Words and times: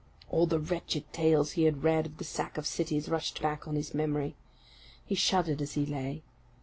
All 0.31 0.47
the 0.47 0.57
wretched 0.59 1.13
tales 1.13 1.51
he 1.51 1.65
had 1.65 1.83
read 1.83 2.07
of 2.07 2.17
the 2.17 2.23
sack 2.23 2.57
of 2.57 2.65
cities 2.65 3.07
rushed 3.07 3.39
back 3.39 3.67
on 3.67 3.75
his 3.75 3.93
memory. 3.93 4.35
He 5.05 5.13
shuddered 5.13 5.61
as 5.61 5.73
he 5.73 5.85
lay. 5.85 6.23